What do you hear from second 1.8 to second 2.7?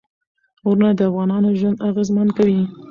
اغېزمن کوي.